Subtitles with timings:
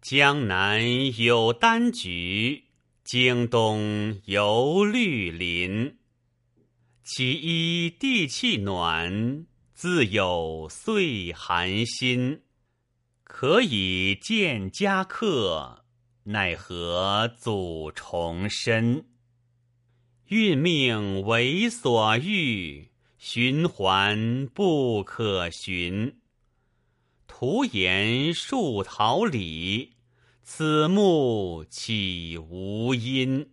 [0.00, 2.64] 江南有丹菊，
[3.02, 5.96] 京东有绿林。
[7.02, 12.42] 其一地气暖，自有岁寒心。
[13.24, 15.84] 可以见家客，
[16.24, 19.06] 奈何阻重申？
[20.28, 26.20] 运命为所欲，循环不可寻。
[27.26, 29.94] 徒言树桃李，
[30.42, 33.50] 此木岂无阴？